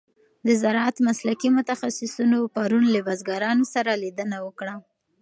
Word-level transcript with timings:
د 0.45 0.47
زراعت 0.61 0.97
مسلکي 1.07 1.49
متخصصینو 1.57 2.39
پرون 2.55 2.85
له 2.93 2.99
بزګرانو 3.07 3.65
سره 3.73 3.91
لیدنه 4.03 4.37
وکړه. 4.45 4.73